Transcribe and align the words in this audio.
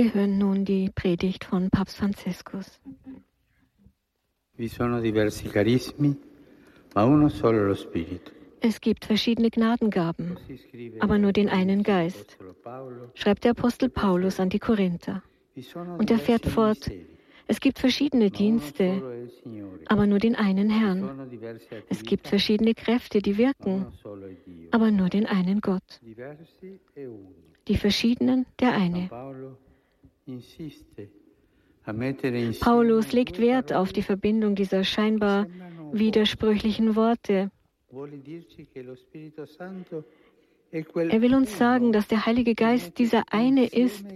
Wir 0.00 0.14
hören 0.14 0.38
nun 0.38 0.64
die 0.64 0.88
Predigt 0.88 1.44
von 1.44 1.68
Papst 1.68 1.98
Franziskus. 1.98 2.80
Es 8.62 8.80
gibt 8.80 9.04
verschiedene 9.04 9.50
Gnadengaben, 9.50 10.38
aber 11.00 11.18
nur 11.18 11.32
den 11.32 11.50
einen 11.50 11.82
Geist, 11.82 12.38
schreibt 13.12 13.44
der 13.44 13.50
Apostel 13.50 13.90
Paulus 13.90 14.40
an 14.40 14.48
die 14.48 14.58
Korinther. 14.58 15.22
Und 15.98 16.10
er 16.10 16.18
fährt 16.18 16.46
fort, 16.46 16.90
es 17.46 17.60
gibt 17.60 17.78
verschiedene 17.78 18.30
Dienste, 18.30 19.28
aber 19.84 20.06
nur 20.06 20.18
den 20.18 20.34
einen 20.34 20.70
Herrn. 20.70 21.28
Es 21.90 22.04
gibt 22.04 22.26
verschiedene 22.26 22.72
Kräfte, 22.72 23.20
die 23.20 23.36
wirken, 23.36 23.88
aber 24.70 24.90
nur 24.92 25.10
den 25.10 25.26
einen 25.26 25.60
Gott. 25.60 26.00
Die 27.68 27.76
verschiedenen, 27.76 28.46
der 28.58 28.72
eine. 28.72 29.10
Paulus 32.60 33.12
legt 33.12 33.38
Wert 33.38 33.72
auf 33.72 33.92
die 33.92 34.02
Verbindung 34.02 34.54
dieser 34.54 34.84
scheinbar 34.84 35.46
widersprüchlichen 35.92 36.94
Worte. 36.94 37.50
Er 40.72 41.22
will 41.22 41.34
uns 41.34 41.58
sagen, 41.58 41.92
dass 41.92 42.06
der 42.06 42.26
Heilige 42.26 42.54
Geist 42.54 42.98
dieser 42.98 43.24
eine 43.32 43.66
ist, 43.66 44.06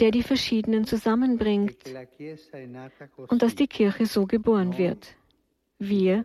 der 0.00 0.10
die 0.10 0.22
verschiedenen 0.22 0.86
zusammenbringt 0.86 1.76
und 3.28 3.42
dass 3.42 3.54
die 3.54 3.66
Kirche 3.66 4.06
so 4.06 4.26
geboren 4.26 4.78
wird. 4.78 5.14
Wir, 5.78 6.24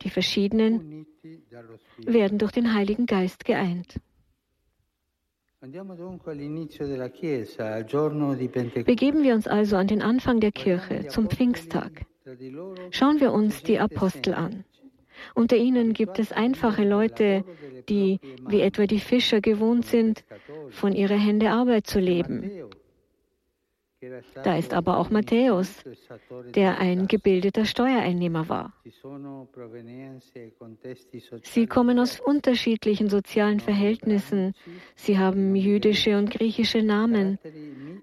die 0.00 0.08
verschiedenen, 0.08 1.06
werden 1.98 2.38
durch 2.38 2.52
den 2.52 2.72
Heiligen 2.72 3.04
Geist 3.04 3.44
geeint. 3.44 4.00
Begeben 8.84 9.22
wir 9.22 9.34
uns 9.34 9.46
also 9.46 9.76
an 9.76 9.86
den 9.86 10.02
Anfang 10.02 10.40
der 10.40 10.50
Kirche, 10.50 11.06
zum 11.06 11.30
Pfingsttag. 11.30 12.04
Schauen 12.90 13.20
wir 13.20 13.32
uns 13.32 13.62
die 13.62 13.78
Apostel 13.78 14.34
an. 14.34 14.64
Unter 15.36 15.56
ihnen 15.56 15.92
gibt 15.92 16.18
es 16.18 16.32
einfache 16.32 16.82
Leute, 16.82 17.44
die, 17.88 18.18
wie 18.48 18.60
etwa 18.60 18.86
die 18.86 18.98
Fischer, 18.98 19.40
gewohnt 19.40 19.86
sind, 19.86 20.24
von 20.70 20.94
ihrer 20.94 21.14
Hände 21.14 21.50
Arbeit 21.50 21.86
zu 21.86 22.00
leben. 22.00 22.50
Da 24.42 24.56
ist 24.56 24.74
aber 24.74 24.98
auch 24.98 25.10
Matthäus, 25.10 25.82
der 26.54 26.78
ein 26.78 27.06
gebildeter 27.06 27.64
Steuereinnehmer 27.64 28.48
war. 28.48 28.72
Sie 31.42 31.66
kommen 31.66 31.98
aus 31.98 32.20
unterschiedlichen 32.20 33.08
sozialen 33.08 33.60
Verhältnissen. 33.60 34.54
Sie 34.96 35.18
haben 35.18 35.54
jüdische 35.54 36.18
und 36.18 36.30
griechische 36.30 36.82
Namen, 36.82 37.38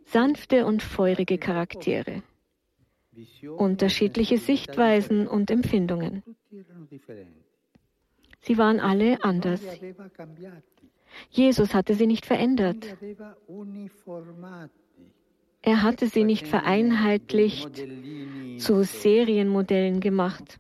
sanfte 0.06 0.66
und 0.66 0.81
feurige 0.81 1.38
Charaktere, 1.38 2.23
unterschiedliche 3.58 4.38
Sichtweisen 4.38 5.28
und 5.28 5.52
Empfindungen. 5.52 6.23
Sie 8.41 8.58
waren 8.58 8.80
alle 8.80 9.23
anders. 9.23 9.61
Jesus 11.30 11.73
hatte 11.73 11.94
sie 11.95 12.08
nicht 12.08 12.25
verändert. 12.25 12.95
Er 15.61 15.83
hatte 15.83 16.07
sie 16.07 16.23
nicht 16.23 16.47
vereinheitlicht 16.47 17.85
zu 18.57 18.83
Serienmodellen 18.83 19.99
gemacht. 19.99 20.59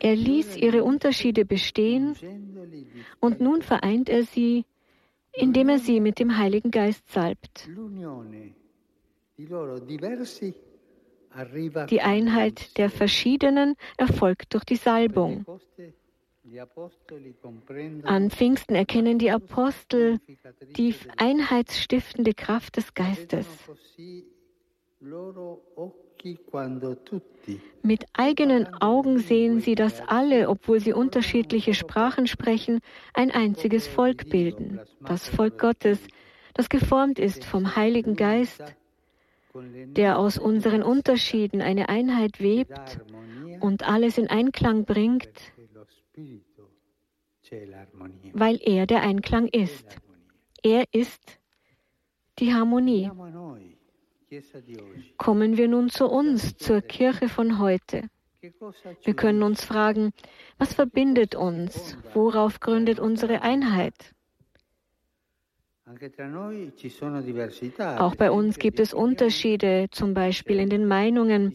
Er 0.00 0.16
ließ 0.16 0.56
ihre 0.56 0.84
Unterschiede 0.84 1.44
bestehen 1.44 2.16
und 3.20 3.40
nun 3.40 3.62
vereint 3.62 4.08
er 4.08 4.24
sie, 4.24 4.64
indem 5.32 5.68
er 5.68 5.78
sie 5.78 6.00
mit 6.00 6.18
dem 6.18 6.36
Heiligen 6.36 6.70
Geist 6.70 7.08
salbt. 7.12 7.68
Die 11.90 12.00
Einheit 12.00 12.78
der 12.78 12.90
Verschiedenen 12.90 13.74
erfolgt 13.96 14.54
durch 14.54 14.64
die 14.64 14.76
Salbung. 14.76 15.44
An 18.02 18.30
Pfingsten 18.30 18.74
erkennen 18.74 19.18
die 19.18 19.30
Apostel 19.30 20.20
die 20.76 20.94
einheitsstiftende 21.16 22.34
Kraft 22.34 22.76
des 22.76 22.92
Geistes. 22.92 23.46
Mit 27.82 28.04
eigenen 28.12 28.74
Augen 28.74 29.18
sehen 29.18 29.60
sie, 29.60 29.74
dass 29.74 30.00
alle, 30.00 30.48
obwohl 30.48 30.80
sie 30.80 30.92
unterschiedliche 30.92 31.74
Sprachen 31.74 32.26
sprechen, 32.26 32.80
ein 33.14 33.30
einziges 33.30 33.86
Volk 33.86 34.28
bilden, 34.28 34.80
das 35.00 35.28
Volk 35.28 35.58
Gottes, 35.58 35.98
das 36.52 36.68
geformt 36.68 37.18
ist 37.18 37.44
vom 37.44 37.74
Heiligen 37.74 38.16
Geist, 38.16 38.62
der 39.54 40.18
aus 40.18 40.38
unseren 40.38 40.82
Unterschieden 40.82 41.62
eine 41.62 41.88
Einheit 41.88 42.40
webt 42.40 43.00
und 43.60 43.88
alles 43.88 44.18
in 44.18 44.28
Einklang 44.28 44.84
bringt 44.84 45.53
weil 48.32 48.58
er 48.62 48.86
der 48.86 49.02
Einklang 49.02 49.48
ist. 49.48 49.98
Er 50.62 50.84
ist 50.92 51.38
die 52.38 52.54
Harmonie. 52.54 53.10
Kommen 55.16 55.56
wir 55.56 55.68
nun 55.68 55.90
zu 55.90 56.06
uns, 56.06 56.56
zur 56.56 56.80
Kirche 56.80 57.28
von 57.28 57.58
heute. 57.58 58.08
Wir 59.02 59.14
können 59.14 59.42
uns 59.42 59.64
fragen, 59.64 60.12
was 60.58 60.74
verbindet 60.74 61.34
uns? 61.34 61.96
Worauf 62.12 62.60
gründet 62.60 62.98
unsere 62.98 63.42
Einheit? 63.42 64.14
Auch 67.98 68.14
bei 68.16 68.30
uns 68.30 68.58
gibt 68.58 68.80
es 68.80 68.94
Unterschiede, 68.94 69.86
zum 69.90 70.14
Beispiel 70.14 70.58
in 70.58 70.70
den 70.70 70.88
Meinungen, 70.88 71.54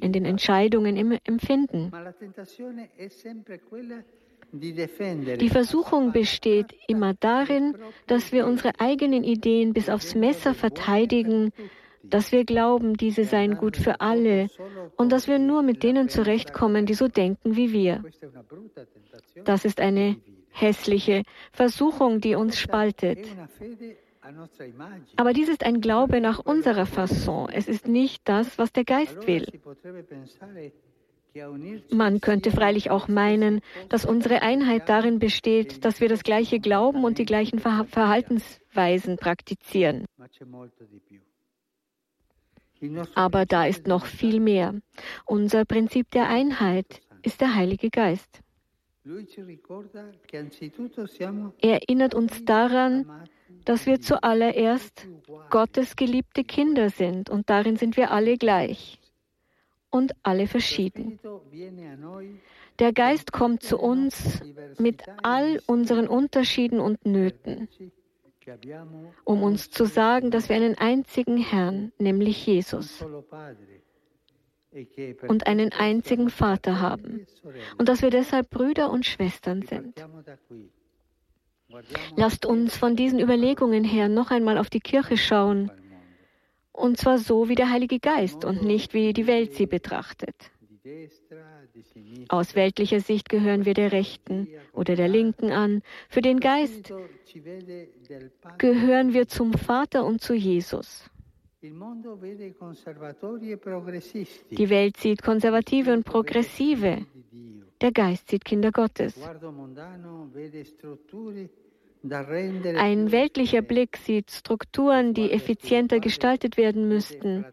in 0.00 0.12
den 0.12 0.24
Entscheidungen, 0.24 0.96
im 0.96 1.18
Empfinden. 1.24 1.90
Die 4.52 5.48
Versuchung 5.48 6.12
besteht 6.12 6.74
immer 6.86 7.14
darin, 7.14 7.76
dass 8.06 8.30
wir 8.30 8.46
unsere 8.46 8.78
eigenen 8.78 9.24
Ideen 9.24 9.72
bis 9.72 9.88
aufs 9.88 10.14
Messer 10.14 10.54
verteidigen, 10.54 11.52
dass 12.04 12.30
wir 12.30 12.44
glauben, 12.44 12.96
diese 12.96 13.24
seien 13.24 13.56
gut 13.56 13.76
für 13.76 14.00
alle 14.00 14.48
und 14.96 15.10
dass 15.10 15.26
wir 15.26 15.40
nur 15.40 15.62
mit 15.62 15.82
denen 15.82 16.08
zurechtkommen, 16.08 16.86
die 16.86 16.94
so 16.94 17.08
denken 17.08 17.56
wie 17.56 17.72
wir. 17.72 18.04
Das 19.44 19.64
ist 19.64 19.80
eine 19.80 20.16
hässliche 20.54 21.22
Versuchung, 21.52 22.20
die 22.20 22.34
uns 22.34 22.58
spaltet. 22.58 23.18
Aber 25.16 25.32
dies 25.32 25.48
ist 25.48 25.64
ein 25.64 25.80
Glaube 25.80 26.20
nach 26.20 26.38
unserer 26.38 26.86
Fasson. 26.86 27.50
Es 27.52 27.68
ist 27.68 27.86
nicht 27.86 28.22
das, 28.24 28.56
was 28.56 28.72
der 28.72 28.84
Geist 28.84 29.26
will. 29.26 29.46
Man 31.90 32.20
könnte 32.20 32.52
freilich 32.52 32.90
auch 32.90 33.08
meinen, 33.08 33.60
dass 33.88 34.04
unsere 34.04 34.42
Einheit 34.42 34.88
darin 34.88 35.18
besteht, 35.18 35.84
dass 35.84 36.00
wir 36.00 36.08
das 36.08 36.22
gleiche 36.22 36.60
glauben 36.60 37.04
und 37.04 37.18
die 37.18 37.24
gleichen 37.24 37.58
Verhaltensweisen 37.58 39.16
praktizieren. 39.16 40.06
Aber 43.14 43.46
da 43.46 43.66
ist 43.66 43.86
noch 43.86 44.06
viel 44.06 44.40
mehr. 44.40 44.74
Unser 45.26 45.64
Prinzip 45.64 46.10
der 46.10 46.28
Einheit 46.28 47.00
ist 47.22 47.40
der 47.40 47.54
Heilige 47.54 47.90
Geist. 47.90 48.43
Er 51.60 51.82
erinnert 51.82 52.14
uns 52.14 52.44
daran, 52.44 53.28
dass 53.64 53.86
wir 53.86 54.00
zuallererst 54.00 55.06
Gottes 55.50 55.96
geliebte 55.96 56.44
Kinder 56.44 56.88
sind 56.90 57.28
und 57.28 57.50
darin 57.50 57.76
sind 57.76 57.96
wir 57.96 58.10
alle 58.10 58.36
gleich 58.38 58.98
und 59.90 60.12
alle 60.22 60.46
verschieden. 60.46 61.18
Der 62.78 62.92
Geist 62.92 63.32
kommt 63.32 63.62
zu 63.62 63.78
uns 63.78 64.42
mit 64.78 65.02
all 65.22 65.60
unseren 65.66 66.08
Unterschieden 66.08 66.80
und 66.80 67.04
Nöten, 67.04 67.68
um 69.24 69.42
uns 69.42 69.70
zu 69.70 69.84
sagen, 69.84 70.30
dass 70.30 70.48
wir 70.48 70.56
einen 70.56 70.76
einzigen 70.76 71.36
Herrn, 71.36 71.92
nämlich 71.98 72.46
Jesus, 72.46 73.04
und 75.28 75.46
einen 75.46 75.72
einzigen 75.72 76.30
Vater 76.30 76.80
haben 76.80 77.26
und 77.78 77.88
dass 77.88 78.02
wir 78.02 78.10
deshalb 78.10 78.50
Brüder 78.50 78.90
und 78.90 79.06
Schwestern 79.06 79.62
sind. 79.62 79.94
Lasst 82.16 82.46
uns 82.46 82.76
von 82.76 82.96
diesen 82.96 83.18
Überlegungen 83.20 83.84
her 83.84 84.08
noch 84.08 84.30
einmal 84.30 84.58
auf 84.58 84.70
die 84.70 84.80
Kirche 84.80 85.16
schauen 85.16 85.70
und 86.72 86.98
zwar 86.98 87.18
so 87.18 87.48
wie 87.48 87.54
der 87.54 87.70
Heilige 87.70 88.00
Geist 88.00 88.44
und 88.44 88.62
nicht 88.62 88.94
wie 88.94 89.12
die 89.12 89.26
Welt 89.26 89.54
sie 89.54 89.66
betrachtet. 89.66 90.34
Aus 92.28 92.54
weltlicher 92.54 93.00
Sicht 93.00 93.28
gehören 93.28 93.64
wir 93.64 93.74
der 93.74 93.92
Rechten 93.92 94.48
oder 94.72 94.96
der 94.96 95.08
Linken 95.08 95.52
an. 95.52 95.82
Für 96.08 96.20
den 96.20 96.40
Geist 96.40 96.92
gehören 98.58 99.14
wir 99.14 99.28
zum 99.28 99.52
Vater 99.54 100.04
und 100.04 100.20
zu 100.20 100.34
Jesus. 100.34 101.08
Die 104.50 104.70
Welt 104.70 104.96
sieht 104.98 105.22
Konservative 105.22 105.92
und 105.94 106.04
Progressive. 106.04 107.06
Der 107.80 107.92
Geist 107.92 108.28
sieht 108.28 108.44
Kinder 108.44 108.70
Gottes. 108.70 109.18
Ein 112.76 113.12
weltlicher 113.12 113.62
Blick 113.62 113.96
sieht 113.96 114.30
Strukturen, 114.30 115.14
die 115.14 115.30
effizienter 115.30 116.00
gestaltet 116.00 116.58
werden 116.58 116.86
müssten. 116.86 117.46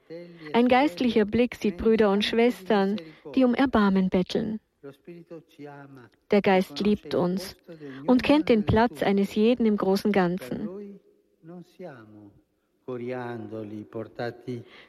Ein 0.51 0.67
geistlicher 0.67 1.23
Blick 1.23 1.55
sieht 1.55 1.77
Brüder 1.77 2.11
und 2.11 2.25
Schwestern, 2.25 2.99
die 3.33 3.45
um 3.45 3.55
Erbarmen 3.55 4.09
betteln. 4.09 4.59
Der 6.31 6.41
Geist 6.41 6.81
liebt 6.81 7.15
uns 7.15 7.55
und 8.07 8.23
kennt 8.23 8.49
den 8.49 8.65
Platz 8.65 9.03
eines 9.03 9.35
jeden 9.35 9.65
im 9.65 9.77
großen 9.77 10.11
Ganzen. 10.11 10.67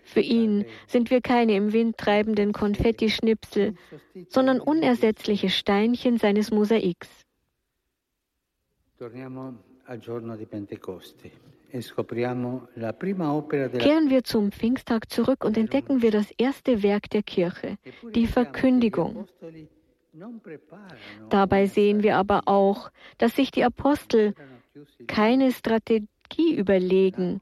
Für 0.05 0.21
ihn 0.21 0.65
sind 0.87 1.11
wir 1.11 1.21
keine 1.21 1.57
im 1.57 1.73
Wind 1.73 1.97
treibenden 1.97 2.53
Konfettischnipsel, 2.53 3.75
sondern 4.29 4.61
unersetzliche 4.61 5.51
Steinchen 5.51 6.19
seines 6.19 6.51
Mosaiks. 6.51 7.09
E 11.73 11.81
Kehren 13.79 14.11
wir 14.11 14.25
zum 14.25 14.53
Pfingsttag 14.53 15.11
zurück 15.11 15.45
und 15.45 15.57
entdecken 15.57 16.03
wir 16.03 16.11
das 16.11 16.31
erste 16.37 16.83
Werk 16.83 17.09
der 17.11 17.23
Kirche, 17.23 17.79
die 18.15 18.27
Verkündigung. 18.27 19.27
Dabei 21.31 21.67
sehen 21.67 22.03
wir 22.03 22.17
aber 22.17 22.43
auch, 22.45 22.91
dass 23.17 23.35
sich 23.37 23.51
die 23.51 23.65
Apostel 23.65 24.35
keine 25.07 25.51
Strategie 25.53 26.55
überlegen. 26.55 27.41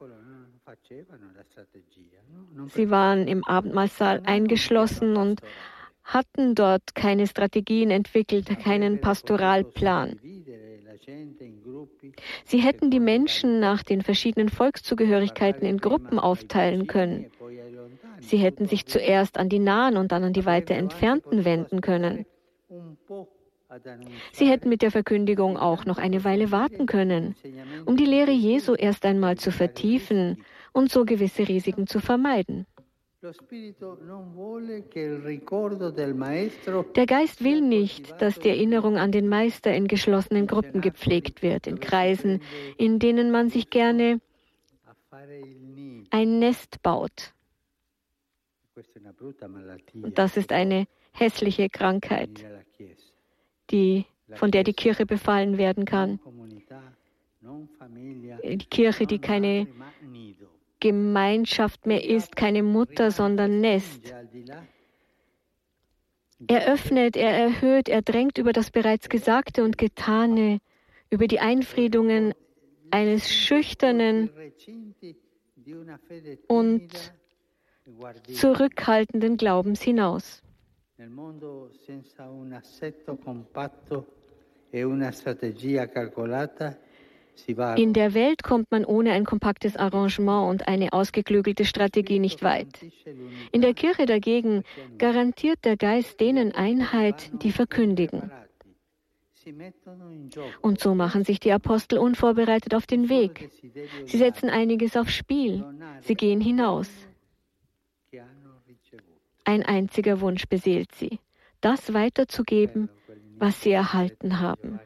Sie 2.67 2.89
waren 2.89 3.27
im 3.27 3.43
Abendmahlsaal 3.43 4.21
eingeschlossen 4.25 5.17
und 5.17 5.41
hatten 6.03 6.55
dort 6.55 6.95
keine 6.95 7.27
Strategien 7.27 7.91
entwickelt, 7.91 8.47
keinen 8.59 9.01
Pastoralplan. 9.01 10.19
Sie 12.45 12.59
hätten 12.59 12.91
die 12.91 12.99
Menschen 12.99 13.59
nach 13.59 13.83
den 13.83 14.01
verschiedenen 14.01 14.49
Volkszugehörigkeiten 14.49 15.65
in 15.65 15.77
Gruppen 15.77 16.19
aufteilen 16.19 16.87
können. 16.87 17.31
Sie 18.19 18.37
hätten 18.37 18.67
sich 18.67 18.85
zuerst 18.85 19.37
an 19.37 19.49
die 19.49 19.59
Nahen 19.59 19.97
und 19.97 20.11
dann 20.11 20.23
an 20.23 20.33
die 20.33 20.45
weiter 20.45 20.75
Entfernten 20.75 21.43
wenden 21.45 21.81
können. 21.81 22.25
Sie 24.33 24.47
hätten 24.47 24.69
mit 24.69 24.81
der 24.81 24.91
Verkündigung 24.91 25.57
auch 25.57 25.85
noch 25.85 25.97
eine 25.97 26.23
Weile 26.23 26.51
warten 26.51 26.85
können, 26.85 27.35
um 27.85 27.95
die 27.95 28.05
Lehre 28.05 28.31
Jesu 28.31 28.75
erst 28.75 29.05
einmal 29.05 29.37
zu 29.37 29.51
vertiefen 29.51 30.43
und 30.73 30.91
so 30.91 31.05
gewisse 31.05 31.47
Risiken 31.47 31.87
zu 31.87 31.99
vermeiden. 31.99 32.65
Der 36.95 37.05
Geist 37.05 37.43
will 37.43 37.61
nicht, 37.61 38.21
dass 38.21 38.39
die 38.39 38.49
Erinnerung 38.49 38.97
an 38.97 39.11
den 39.11 39.27
Meister 39.29 39.71
in 39.73 39.87
geschlossenen 39.87 40.47
Gruppen 40.47 40.81
gepflegt 40.81 41.43
wird, 41.43 41.67
in 41.67 41.79
Kreisen, 41.79 42.41
in 42.77 42.97
denen 42.97 43.29
man 43.29 43.49
sich 43.49 43.69
gerne 43.69 44.19
ein 46.09 46.39
Nest 46.39 46.81
baut. 46.81 47.33
Und 49.93 50.17
das 50.17 50.35
ist 50.35 50.51
eine 50.51 50.87
hässliche 51.11 51.69
Krankheit, 51.69 52.43
die, 53.69 54.05
von 54.33 54.49
der 54.49 54.63
die 54.63 54.73
Kirche 54.73 55.05
befallen 55.05 55.59
werden 55.59 55.85
kann. 55.85 56.19
Die 58.43 58.65
Kirche, 58.69 59.05
die 59.05 59.19
keine 59.19 59.67
Gemeinschaft 60.81 61.85
mehr 61.85 62.03
ist, 62.03 62.35
keine 62.35 62.63
Mutter, 62.63 63.11
sondern 63.11 63.61
Nest. 63.61 64.13
Er 66.47 66.67
öffnet, 66.67 67.15
er 67.15 67.31
erhöht, 67.31 67.87
er 67.87 68.01
drängt 68.01 68.37
über 68.37 68.51
das 68.51 68.71
bereits 68.71 69.07
Gesagte 69.07 69.63
und 69.63 69.77
Getane, 69.77 70.59
über 71.09 71.27
die 71.27 71.39
Einfriedungen 71.39 72.33
eines 72.89 73.31
schüchternen 73.31 74.29
und 76.47 77.13
zurückhaltenden 78.33 79.37
Glaubens 79.37 79.81
hinaus. 79.81 80.41
Nel 80.97 81.09
in 87.47 87.93
der 87.93 88.13
Welt 88.13 88.43
kommt 88.43 88.71
man 88.71 88.85
ohne 88.85 89.11
ein 89.11 89.25
kompaktes 89.25 89.75
Arrangement 89.75 90.49
und 90.49 90.67
eine 90.67 90.93
ausgeklügelte 90.93 91.65
Strategie 91.65 92.19
nicht 92.19 92.43
weit. 92.43 92.67
In 93.51 93.61
der 93.61 93.73
Kirche 93.73 94.05
dagegen 94.05 94.63
garantiert 94.97 95.59
der 95.63 95.77
Geist 95.77 96.19
denen 96.19 96.53
Einheit, 96.53 97.31
die 97.41 97.51
verkündigen. 97.51 98.31
Und 100.61 100.79
so 100.79 100.93
machen 100.93 101.23
sich 101.23 101.39
die 101.39 101.51
Apostel 101.51 101.97
unvorbereitet 101.97 102.75
auf 102.75 102.85
den 102.85 103.09
Weg. 103.09 103.49
Sie 104.05 104.17
setzen 104.17 104.49
einiges 104.49 104.95
aufs 104.95 105.13
Spiel. 105.13 105.65
Sie 106.01 106.15
gehen 106.15 106.41
hinaus. 106.41 106.89
Ein 109.43 109.63
einziger 109.63 110.21
Wunsch 110.21 110.47
beseelt 110.47 110.93
sie, 110.93 111.19
das 111.61 111.93
weiterzugeben, 111.93 112.89
was 113.39 113.61
sie 113.61 113.71
erhalten 113.71 114.39
haben. 114.39 114.79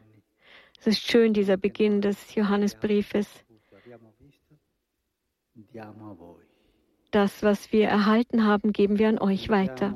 Es 0.80 0.86
ist 0.86 1.10
schön, 1.10 1.32
dieser 1.32 1.56
Beginn 1.56 2.00
des 2.00 2.34
Johannesbriefes. 2.34 3.28
Das, 7.10 7.42
was 7.42 7.72
wir 7.72 7.88
erhalten 7.88 8.44
haben, 8.44 8.72
geben 8.72 8.98
wir 8.98 9.08
an 9.08 9.18
euch 9.18 9.48
weiter. 9.48 9.94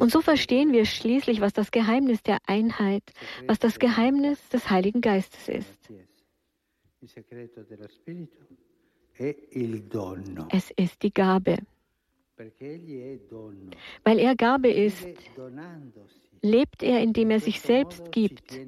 Und 0.00 0.10
so 0.12 0.20
verstehen 0.20 0.72
wir 0.72 0.84
schließlich, 0.84 1.40
was 1.40 1.52
das 1.54 1.70
Geheimnis 1.70 2.22
der 2.22 2.38
Einheit, 2.46 3.04
was 3.46 3.58
das 3.58 3.78
Geheimnis 3.78 4.48
des 4.50 4.68
Heiligen 4.68 5.00
Geistes 5.00 5.48
ist. 5.48 5.90
Es 10.50 10.70
ist 10.76 11.02
die 11.02 11.12
Gabe. 11.12 11.56
Weil 14.04 14.18
er 14.18 14.36
Gabe 14.36 14.70
ist, 14.70 15.06
lebt 16.42 16.82
er, 16.82 17.00
indem 17.00 17.30
er 17.30 17.40
sich 17.40 17.60
selbst 17.60 18.12
gibt. 18.12 18.58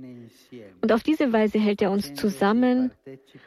Und 0.81 0.93
auf 0.93 1.02
diese 1.02 1.32
Weise 1.32 1.58
hält 1.58 1.82
er 1.82 1.90
uns 1.90 2.14
zusammen 2.14 2.93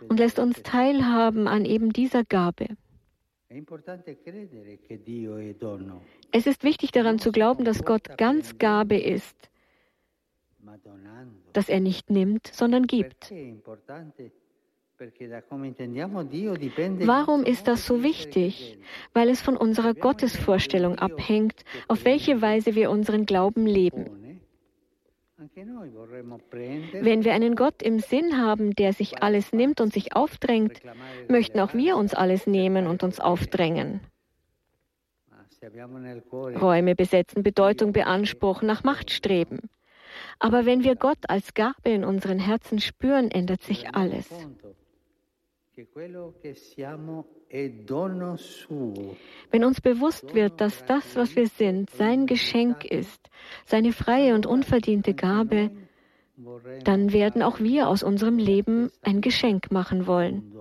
und 0.08 0.20
lässt 0.20 0.40
uns 0.40 0.64
teilhaben 0.64 1.48
an 1.48 1.66
eben 1.66 1.92
dieser 1.92 2.24
Gabe. 2.24 2.68
Es 6.32 6.48
ist 6.48 6.64
wichtig 6.64 6.92
daran 6.92 7.20
zu 7.20 7.32
glauben, 7.32 7.66
dass 7.66 7.84
Gott 7.84 8.18
ganz 8.18 8.58
Gabe 8.58 8.98
ist, 8.98 9.50
dass 11.52 11.70
er 11.70 11.80
nicht 11.80 12.10
nimmt, 12.10 12.48
sondern 12.48 12.88
gibt. 12.88 13.32
Warum 17.06 17.44
ist 17.44 17.68
das 17.68 17.86
so 17.86 18.04
wichtig? 18.04 18.78
Weil 19.14 19.30
es 19.30 19.42
von 19.42 19.58
unserer 19.58 19.94
Gottesvorstellung 19.94 20.98
abhängt, 21.00 21.64
auf 21.88 22.06
welche 22.06 22.42
Weise 22.42 22.76
wir 22.76 22.90
unseren 22.90 23.26
Glauben 23.26 23.66
leben. 23.66 24.24
Wenn 25.56 27.26
wir 27.26 27.34
einen 27.34 27.56
Gott 27.56 27.82
im 27.82 28.00
Sinn 28.00 28.38
haben, 28.38 28.76
der 28.76 28.94
sich 28.94 29.22
alles 29.22 29.52
nimmt 29.52 29.82
und 29.82 29.92
sich 29.92 30.16
aufdrängt, 30.16 30.82
möchten 31.28 31.60
auch 31.60 31.74
wir 31.74 31.98
uns 31.98 32.14
alles 32.14 32.48
nehmen 32.48 32.88
und 32.88 33.04
uns 33.04 33.20
aufdrängen. 33.20 34.00
Räume 36.62 36.96
besetzen, 36.96 37.44
Bedeutung 37.44 37.94
beanspruchen, 37.94 38.68
nach 38.68 38.84
Macht 38.84 39.12
streben. 39.12 39.70
Aber 40.40 40.66
wenn 40.66 40.84
wir 40.84 40.96
Gott 40.96 41.30
als 41.30 41.54
Gabe 41.54 41.90
in 41.90 42.04
unseren 42.04 42.40
Herzen 42.40 42.80
spüren, 42.80 43.32
ändert 43.32 43.64
sich 43.64 43.96
alles. 43.96 44.30
Wenn 49.52 49.64
uns 49.64 49.82
bewusst 49.82 50.36
wird, 50.36 50.62
dass 50.62 50.86
das, 50.86 51.16
was 51.16 51.36
wir 51.36 51.48
sind, 51.48 51.90
sein 51.90 52.28
Geschenk 52.28 52.86
ist, 52.86 53.30
seine 53.66 53.92
freie 53.92 54.36
und 54.36 54.46
unverdiente 54.46 55.14
Gabe, 55.16 55.72
dann 56.84 57.12
werden 57.14 57.42
auch 57.42 57.60
wir 57.60 57.88
aus 57.88 58.04
unserem 58.04 58.38
Leben 58.38 58.92
ein 59.02 59.22
Geschenk 59.22 59.72
machen 59.72 60.06
wollen. 60.06 60.54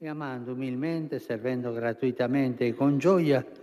E 0.00 0.10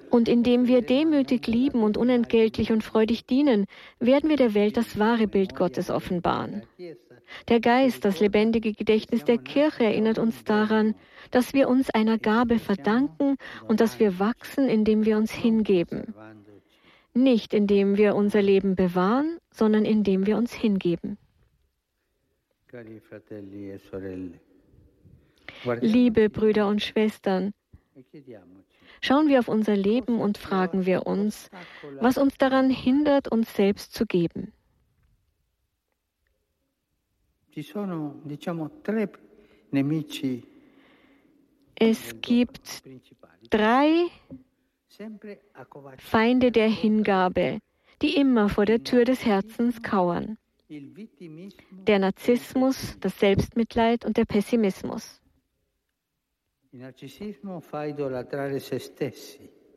und 0.09 0.29
indem 0.29 0.67
wir 0.67 0.81
demütig 0.81 1.47
lieben 1.47 1.83
und 1.83 1.97
unentgeltlich 1.97 2.71
und 2.71 2.83
freudig 2.83 3.25
dienen, 3.25 3.65
werden 3.99 4.29
wir 4.29 4.37
der 4.37 4.53
Welt 4.53 4.77
das 4.77 4.97
wahre 4.97 5.27
Bild 5.27 5.53
Gottes 5.55 5.89
offenbaren. 5.89 6.63
Der 7.47 7.59
Geist, 7.59 8.05
das 8.05 8.19
lebendige 8.19 8.73
Gedächtnis 8.73 9.23
der 9.23 9.37
Kirche 9.37 9.83
erinnert 9.83 10.19
uns 10.19 10.43
daran, 10.43 10.95
dass 11.31 11.53
wir 11.53 11.69
uns 11.69 11.89
einer 11.89 12.17
Gabe 12.17 12.59
verdanken 12.59 13.35
und 13.67 13.79
dass 13.79 13.99
wir 13.99 14.19
wachsen, 14.19 14.67
indem 14.67 15.05
wir 15.05 15.17
uns 15.17 15.31
hingeben. 15.31 16.13
Nicht 17.13 17.53
indem 17.53 17.97
wir 17.97 18.15
unser 18.15 18.41
Leben 18.41 18.75
bewahren, 18.75 19.37
sondern 19.51 19.85
indem 19.85 20.25
wir 20.25 20.37
uns 20.37 20.53
hingeben. 20.53 21.17
Liebe 25.81 26.29
Brüder 26.29 26.67
und 26.67 26.81
Schwestern, 26.81 27.51
schauen 29.01 29.27
wir 29.27 29.39
auf 29.39 29.47
unser 29.47 29.75
Leben 29.75 30.19
und 30.19 30.37
fragen 30.37 30.85
wir 30.85 31.07
uns, 31.07 31.49
was 31.99 32.17
uns 32.17 32.37
daran 32.37 32.69
hindert, 32.69 33.27
uns 33.31 33.53
selbst 33.55 33.93
zu 33.93 34.05
geben. 34.05 34.53
Es 41.75 42.21
gibt 42.21 42.83
drei 43.49 44.07
Feinde 45.97 46.51
der 46.51 46.69
Hingabe, 46.69 47.59
die 48.01 48.15
immer 48.15 48.49
vor 48.49 48.65
der 48.65 48.83
Tür 48.83 49.05
des 49.05 49.25
Herzens 49.25 49.81
kauern. 49.81 50.37
Der 51.87 51.99
Narzissmus, 51.99 52.97
das 52.99 53.19
Selbstmitleid 53.19 54.05
und 54.05 54.17
der 54.17 54.25
Pessimismus. 54.25 55.21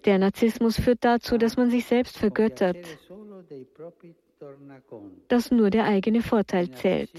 Der 0.04 0.18
Narzissmus 0.18 0.80
führt 0.80 1.04
dazu, 1.04 1.38
dass 1.38 1.56
man 1.56 1.70
sich 1.70 1.86
selbst 1.86 2.18
vergöttert, 2.18 2.76
dass 5.28 5.50
nur 5.50 5.70
der 5.70 5.84
eigene 5.84 6.22
Vorteil 6.22 6.70
zählt. 6.70 7.10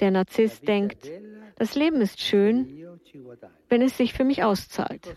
Der 0.00 0.10
Narzisst 0.10 0.66
denkt, 0.66 1.10
das 1.56 1.74
Leben 1.74 2.00
ist 2.00 2.20
schön, 2.20 2.86
wenn 3.68 3.82
es 3.82 3.96
sich 3.96 4.12
für 4.12 4.24
mich 4.24 4.42
auszahlt. 4.42 5.16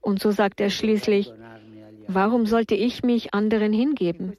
Und 0.00 0.20
so 0.20 0.30
sagt 0.30 0.60
er 0.60 0.70
schließlich, 0.70 1.32
warum 2.06 2.46
sollte 2.46 2.74
ich 2.74 3.02
mich 3.02 3.32
anderen 3.32 3.72
hingeben? 3.72 4.36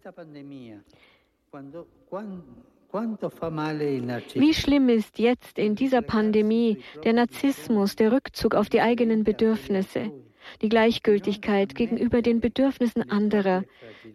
Wie 4.35 4.53
schlimm 4.53 4.89
ist 4.89 5.19
jetzt 5.19 5.59
in 5.59 5.75
dieser 5.75 6.01
Pandemie 6.01 6.77
der 7.03 7.13
Narzissmus, 7.13 7.95
der 7.95 8.11
Rückzug 8.11 8.55
auf 8.55 8.69
die 8.69 8.81
eigenen 8.81 9.23
Bedürfnisse, 9.23 10.11
die 10.61 10.69
Gleichgültigkeit 10.69 11.75
gegenüber 11.75 12.21
den 12.21 12.39
Bedürfnissen 12.39 13.09
anderer, 13.09 13.63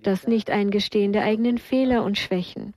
das 0.02 0.26
Nicht-Eingestehen 0.26 1.12
der 1.12 1.24
eigenen 1.24 1.58
Fehler 1.58 2.04
und 2.04 2.18
Schwächen. 2.18 2.74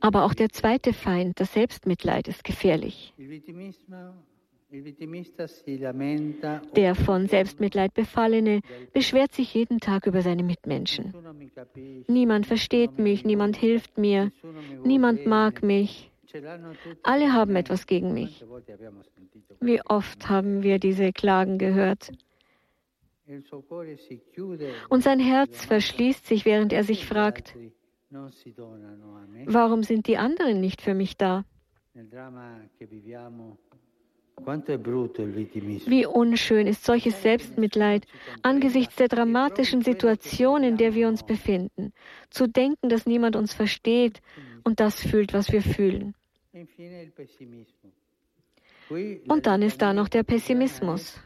Aber 0.00 0.24
auch 0.24 0.34
der 0.34 0.48
zweite 0.50 0.92
Feind, 0.92 1.40
das 1.40 1.52
Selbstmitleid, 1.54 2.28
ist 2.28 2.44
gefährlich. 2.44 3.14
Der 6.76 6.94
von 6.94 7.26
Selbstmitleid 7.26 7.94
befallene 7.94 8.60
beschwert 8.92 9.32
sich 9.32 9.54
jeden 9.54 9.80
Tag 9.80 10.06
über 10.06 10.22
seine 10.22 10.42
Mitmenschen. 10.42 11.12
Niemand 12.06 12.46
versteht 12.46 12.98
mich, 12.98 13.24
niemand 13.24 13.56
hilft 13.56 13.98
mir, 13.98 14.30
niemand 14.84 15.26
mag 15.26 15.62
mich. 15.62 16.10
Alle 17.02 17.32
haben 17.32 17.56
etwas 17.56 17.86
gegen 17.86 18.14
mich. 18.14 18.44
Wie 19.60 19.80
oft 19.84 20.28
haben 20.28 20.62
wir 20.62 20.78
diese 20.78 21.12
Klagen 21.12 21.58
gehört? 21.58 22.12
Und 24.88 25.02
sein 25.02 25.20
Herz 25.20 25.64
verschließt 25.64 26.26
sich, 26.26 26.44
während 26.44 26.72
er 26.72 26.84
sich 26.84 27.06
fragt, 27.06 27.56
Warum 29.46 29.84
sind 29.84 30.08
die 30.08 30.16
anderen 30.16 30.60
nicht 30.60 30.82
für 30.82 30.94
mich 30.94 31.16
da? 31.16 31.44
Wie 34.46 36.06
unschön 36.06 36.66
ist 36.66 36.84
solches 36.84 37.22
Selbstmitleid 37.22 38.06
angesichts 38.42 38.96
der 38.96 39.08
dramatischen 39.08 39.82
Situation, 39.82 40.62
in 40.62 40.76
der 40.76 40.94
wir 40.94 41.08
uns 41.08 41.22
befinden. 41.22 41.92
Zu 42.30 42.46
denken, 42.46 42.88
dass 42.88 43.06
niemand 43.06 43.36
uns 43.36 43.54
versteht 43.54 44.20
und 44.64 44.80
das 44.80 45.00
fühlt, 45.00 45.32
was 45.32 45.52
wir 45.52 45.62
fühlen. 45.62 46.14
Und 49.28 49.46
dann 49.46 49.62
ist 49.62 49.82
da 49.82 49.92
noch 49.92 50.08
der 50.08 50.22
Pessimismus. 50.22 51.20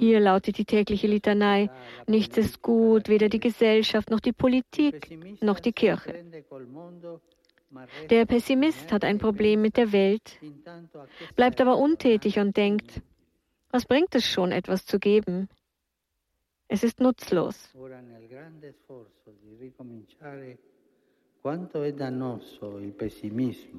Hier 0.00 0.18
lautet 0.18 0.58
die 0.58 0.64
tägliche 0.64 1.06
Litanei, 1.06 1.70
nichts 2.08 2.36
ist 2.36 2.62
gut, 2.62 3.08
weder 3.08 3.28
die 3.28 3.38
Gesellschaft 3.38 4.10
noch 4.10 4.18
die 4.18 4.32
Politik 4.32 5.18
noch 5.40 5.60
die 5.60 5.72
Kirche. 5.72 6.24
Der 8.10 8.26
Pessimist 8.26 8.92
hat 8.92 9.04
ein 9.04 9.18
Problem 9.18 9.62
mit 9.62 9.76
der 9.76 9.92
Welt, 9.92 10.40
bleibt 11.36 11.60
aber 11.60 11.76
untätig 11.76 12.38
und 12.38 12.56
denkt, 12.56 13.00
was 13.70 13.86
bringt 13.86 14.14
es 14.14 14.26
schon, 14.26 14.50
etwas 14.50 14.84
zu 14.86 14.98
geben? 14.98 15.48
Es 16.68 16.82
ist 16.82 17.00
nutzlos. 17.00 17.72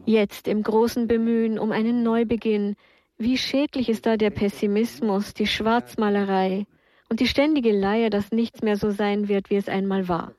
Jetzt 0.05 0.48
im 0.48 0.63
großen 0.63 1.07
Bemühen 1.07 1.60
um 1.60 1.71
einen 1.71 2.03
Neubeginn 2.03 2.75
wie 3.21 3.38
schädlich 3.38 3.88
ist 3.88 4.07
da 4.07 4.17
der 4.17 4.31
Pessimismus, 4.31 5.36
die 5.36 5.45
Schwarzmalerei 5.45 6.65
und 7.07 7.19
die 7.19 7.27
ständige 7.27 7.71
Leier, 7.71 8.10
dass 8.10 8.31
nichts 8.31 8.63
mehr 8.63 8.77
so 8.77 8.89
sein 8.89 9.27
wird, 9.27 9.51
wie 9.51 9.57
es 9.57 9.69
einmal 9.69 10.07
war. 10.07 10.33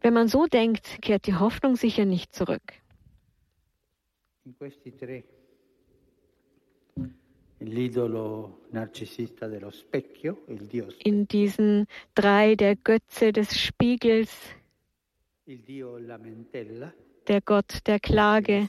Wenn 0.00 0.14
man 0.14 0.28
so 0.28 0.46
denkt, 0.46 1.02
kehrt 1.02 1.26
die 1.26 1.34
Hoffnung 1.34 1.76
sicher 1.76 2.04
nicht 2.04 2.34
zurück. 2.34 2.62
In 11.04 11.28
diesen 11.28 11.86
drei 12.14 12.54
der 12.54 12.76
Götze 12.76 13.32
des 13.32 13.58
Spiegels, 13.58 14.40
der 17.26 17.40
Gott 17.42 17.86
der 17.86 18.00
Klage, 18.00 18.68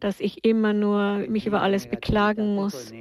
dass 0.00 0.20
ich 0.20 0.44
immer 0.44 0.72
nur 0.72 1.18
mich 1.28 1.46
über 1.46 1.62
alles 1.62 1.86
beklagen 1.86 2.54
muss, 2.54 2.92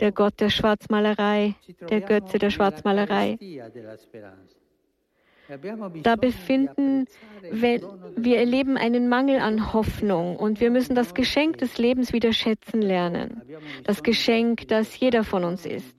der 0.00 0.12
Gott 0.12 0.40
der 0.40 0.50
Schwarzmalerei, 0.50 1.54
der 1.88 2.00
Götze 2.00 2.38
der 2.38 2.50
Schwarzmalerei. 2.50 3.38
Da 6.02 6.14
befinden 6.14 7.06
wir, 7.50 7.80
wir 8.16 8.38
erleben 8.38 8.76
einen 8.76 9.08
Mangel 9.08 9.40
an 9.40 9.72
Hoffnung 9.72 10.36
und 10.36 10.60
wir 10.60 10.70
müssen 10.70 10.94
das 10.94 11.14
Geschenk 11.14 11.58
des 11.58 11.76
Lebens 11.78 12.12
wieder 12.12 12.32
schätzen 12.32 12.82
lernen. 12.82 13.42
Das 13.84 14.02
Geschenk, 14.02 14.68
das 14.68 14.98
jeder 15.00 15.24
von 15.24 15.42
uns 15.44 15.66
ist. 15.66 15.96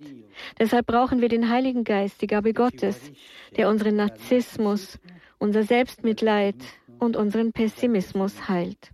Deshalb 0.57 0.85
brauchen 0.87 1.19
wir 1.19 1.27
den 1.27 1.49
Heiligen 1.49 1.83
Geist, 1.83 2.21
die 2.21 2.27
Gabe 2.27 2.53
Gottes, 2.53 3.11
der 3.57 3.67
unseren 3.67 3.97
Narzissmus, 3.97 4.99
unser 5.37 5.63
Selbstmitleid 5.63 6.55
und 6.99 7.17
unseren 7.17 7.51
Pessimismus 7.51 8.47
heilt. 8.47 8.91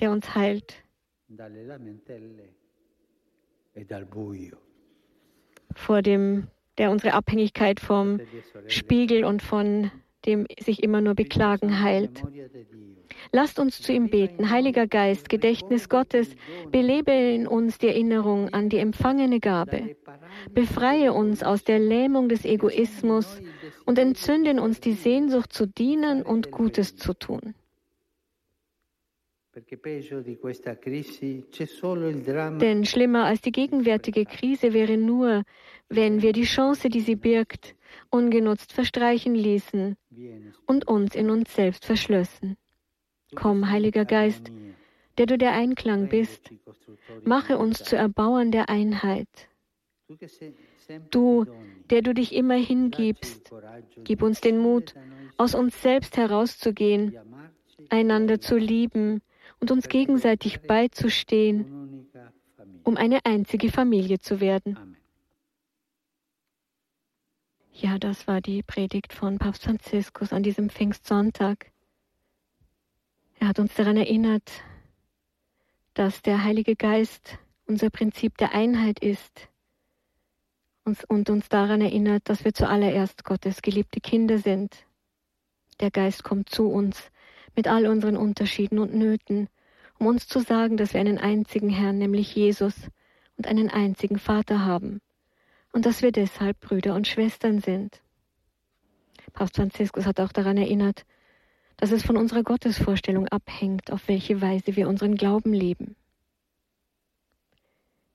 Der 0.00 0.10
uns 0.10 0.34
heilt 0.34 0.82
vor 5.74 6.02
dem, 6.02 6.48
der 6.78 6.90
unsere 6.90 7.12
Abhängigkeit 7.12 7.80
vom 7.80 8.20
Spiegel 8.66 9.24
und 9.24 9.42
von 9.42 9.90
dem 10.24 10.46
sich 10.58 10.82
immer 10.82 11.00
nur 11.00 11.14
beklagen 11.14 11.80
heilt. 11.80 12.22
Lasst 13.32 13.58
uns 13.58 13.80
zu 13.80 13.92
ihm 13.92 14.10
beten. 14.10 14.50
Heiliger 14.50 14.86
Geist, 14.86 15.28
Gedächtnis 15.28 15.88
Gottes, 15.88 16.34
belebe 16.70 17.12
in 17.12 17.46
uns 17.46 17.78
die 17.78 17.88
Erinnerung 17.88 18.52
an 18.52 18.68
die 18.68 18.78
empfangene 18.78 19.40
Gabe. 19.40 19.96
Befreie 20.50 21.12
uns 21.12 21.42
aus 21.42 21.64
der 21.64 21.78
Lähmung 21.78 22.28
des 22.28 22.44
Egoismus 22.44 23.40
und 23.84 23.98
entzünde 23.98 24.50
in 24.50 24.58
uns 24.58 24.80
die 24.80 24.94
Sehnsucht 24.94 25.52
zu 25.52 25.66
dienen 25.66 26.22
und 26.22 26.50
Gutes 26.50 26.96
zu 26.96 27.14
tun. 27.14 27.54
Denn 32.60 32.84
schlimmer 32.84 33.24
als 33.24 33.40
die 33.40 33.52
gegenwärtige 33.52 34.26
Krise 34.26 34.74
wäre 34.74 34.98
nur, 34.98 35.44
wenn 35.88 36.20
wir 36.20 36.32
die 36.32 36.44
Chance, 36.44 36.90
die 36.90 37.00
sie 37.00 37.16
birgt, 37.16 37.74
ungenutzt 38.10 38.74
verstreichen 38.74 39.34
ließen 39.34 39.96
und 40.66 40.86
uns 40.86 41.14
in 41.14 41.30
uns 41.30 41.54
selbst 41.54 41.86
verschlössen. 41.86 42.58
Komm, 43.34 43.70
Heiliger 43.70 44.04
Geist, 44.04 44.52
der 45.16 45.24
du 45.24 45.38
der 45.38 45.52
Einklang 45.52 46.08
bist, 46.08 46.50
mache 47.24 47.56
uns 47.56 47.82
zu 47.82 47.96
Erbauern 47.96 48.50
der 48.50 48.68
Einheit. 48.68 49.28
Du, 51.10 51.46
der 51.88 52.02
du 52.02 52.12
dich 52.12 52.34
immer 52.34 52.56
hingibst, 52.56 53.50
gib 54.04 54.22
uns 54.22 54.42
den 54.42 54.58
Mut, 54.58 54.94
aus 55.38 55.54
uns 55.54 55.80
selbst 55.80 56.18
herauszugehen, 56.18 57.16
einander 57.88 58.38
zu 58.38 58.56
lieben 58.56 59.22
und 59.60 59.70
uns 59.70 59.88
gegenseitig 59.88 60.62
beizustehen, 60.62 62.08
um 62.82 62.96
eine 62.96 63.24
einzige 63.24 63.70
Familie 63.70 64.18
zu 64.18 64.40
werden. 64.40 64.96
Ja, 67.72 67.98
das 67.98 68.26
war 68.26 68.40
die 68.40 68.62
Predigt 68.62 69.12
von 69.12 69.38
Papst 69.38 69.64
Franziskus 69.64 70.32
an 70.32 70.42
diesem 70.42 70.70
Pfingstsonntag. 70.70 71.70
Er 73.38 73.48
hat 73.48 73.58
uns 73.58 73.74
daran 73.74 73.98
erinnert, 73.98 74.50
dass 75.92 76.22
der 76.22 76.42
Heilige 76.42 76.74
Geist 76.74 77.38
unser 77.66 77.90
Prinzip 77.90 78.38
der 78.38 78.52
Einheit 78.54 79.00
ist 79.00 79.48
und 81.08 81.28
uns 81.28 81.48
daran 81.48 81.80
erinnert, 81.80 82.28
dass 82.28 82.44
wir 82.44 82.54
zuallererst 82.54 83.24
Gottes 83.24 83.60
geliebte 83.60 84.00
Kinder 84.00 84.38
sind 84.38 84.86
Der 85.80 85.90
Geist 85.90 86.22
kommt 86.22 86.48
zu 86.48 86.68
uns 86.68 87.10
mit 87.56 87.66
all 87.66 87.86
unseren 87.86 88.16
Unterschieden 88.16 88.78
und 88.78 88.94
Nöten, 88.94 89.48
um 89.98 90.06
uns 90.06 90.28
zu 90.28 90.40
sagen, 90.40 90.76
dass 90.76 90.92
wir 90.92 91.00
einen 91.00 91.18
einzigen 91.18 91.70
Herrn, 91.70 91.98
nämlich 91.98 92.34
Jesus, 92.34 92.74
und 93.36 93.46
einen 93.46 93.70
einzigen 93.70 94.18
Vater 94.18 94.64
haben 94.64 95.00
und 95.72 95.84
dass 95.84 96.02
wir 96.02 96.12
deshalb 96.12 96.60
Brüder 96.60 96.94
und 96.94 97.06
Schwestern 97.06 97.60
sind. 97.60 98.00
Papst 99.32 99.56
Franziskus 99.56 100.06
hat 100.06 100.20
auch 100.20 100.32
daran 100.32 100.56
erinnert, 100.56 101.04
dass 101.76 101.92
es 101.92 102.02
von 102.02 102.16
unserer 102.16 102.42
Gottesvorstellung 102.42 103.28
abhängt, 103.28 103.92
auf 103.92 104.08
welche 104.08 104.40
Weise 104.40 104.76
wir 104.76 104.88
unseren 104.88 105.16
Glauben 105.16 105.52
leben. 105.52 105.94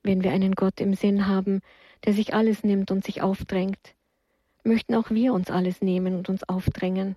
Wenn 0.01 0.23
wir 0.23 0.31
einen 0.31 0.55
Gott 0.55 0.81
im 0.81 0.95
Sinn 0.95 1.27
haben, 1.27 1.61
der 2.05 2.13
sich 2.13 2.33
alles 2.33 2.63
nimmt 2.63 2.89
und 2.89 3.05
sich 3.05 3.21
aufdrängt, 3.21 3.93
möchten 4.63 4.95
auch 4.95 5.11
wir 5.11 5.33
uns 5.33 5.51
alles 5.51 5.81
nehmen 5.81 6.15
und 6.15 6.29
uns 6.29 6.43
aufdrängen. 6.43 7.15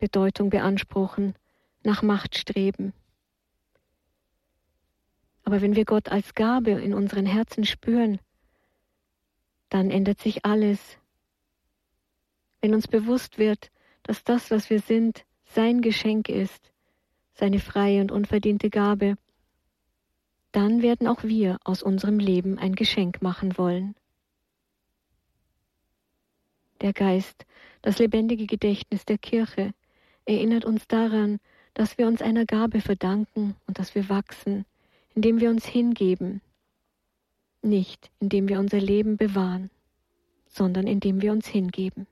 Bedeutung 0.00 0.50
beanspruchen, 0.50 1.34
nach 1.84 2.02
Macht 2.02 2.36
streben. 2.36 2.92
Aber 5.44 5.60
wenn 5.60 5.76
wir 5.76 5.84
Gott 5.84 6.08
als 6.08 6.34
Gabe 6.34 6.72
in 6.72 6.94
unseren 6.94 7.26
Herzen 7.26 7.64
spüren, 7.64 8.18
dann 9.68 9.90
ändert 9.90 10.20
sich 10.20 10.44
alles. 10.44 10.98
Wenn 12.60 12.74
uns 12.74 12.88
bewusst 12.88 13.38
wird, 13.38 13.70
dass 14.02 14.24
das, 14.24 14.50
was 14.50 14.70
wir 14.70 14.80
sind, 14.80 15.24
sein 15.44 15.80
Geschenk 15.80 16.28
ist, 16.28 16.72
seine 17.34 17.58
freie 17.58 18.00
und 18.00 18.12
unverdiente 18.12 18.70
Gabe, 18.70 19.16
dann 20.52 20.82
werden 20.82 21.06
auch 21.06 21.22
wir 21.22 21.58
aus 21.64 21.82
unserem 21.82 22.18
Leben 22.18 22.58
ein 22.58 22.74
Geschenk 22.74 23.22
machen 23.22 23.56
wollen. 23.56 23.94
Der 26.80 26.92
Geist, 26.92 27.46
das 27.82 27.98
lebendige 27.98 28.46
Gedächtnis 28.46 29.04
der 29.04 29.18
Kirche, 29.18 29.72
erinnert 30.30 30.64
uns 30.64 30.86
daran, 30.86 31.40
dass 31.74 31.98
wir 31.98 32.06
uns 32.06 32.22
einer 32.22 32.46
Gabe 32.46 32.80
verdanken 32.80 33.56
und 33.66 33.78
dass 33.78 33.94
wir 33.94 34.08
wachsen, 34.08 34.64
indem 35.14 35.40
wir 35.40 35.50
uns 35.50 35.66
hingeben, 35.66 36.40
nicht 37.62 38.10
indem 38.20 38.48
wir 38.48 38.58
unser 38.58 38.80
Leben 38.80 39.16
bewahren, 39.16 39.70
sondern 40.46 40.86
indem 40.86 41.20
wir 41.20 41.32
uns 41.32 41.46
hingeben. 41.46 42.06